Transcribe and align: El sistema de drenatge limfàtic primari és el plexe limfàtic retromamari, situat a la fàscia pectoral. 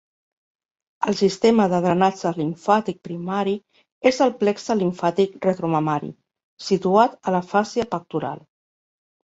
El 1.11 1.17
sistema 1.19 1.67
de 1.73 1.81
drenatge 1.83 2.31
limfàtic 2.39 2.99
primari 3.09 3.55
és 4.13 4.21
el 4.27 4.35
plexe 4.41 4.79
limfàtic 4.81 5.37
retromamari, 5.49 6.11
situat 6.73 7.19
a 7.29 7.37
la 7.39 7.45
fàscia 7.55 7.89
pectoral. 7.97 8.45